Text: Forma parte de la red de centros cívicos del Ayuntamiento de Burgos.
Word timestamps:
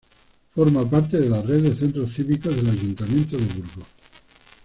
Forma 0.55 0.83
parte 0.89 1.19
de 1.19 1.29
la 1.29 1.43
red 1.43 1.61
de 1.61 1.75
centros 1.75 2.11
cívicos 2.11 2.55
del 2.55 2.69
Ayuntamiento 2.71 3.37
de 3.37 3.45
Burgos. 3.45 3.85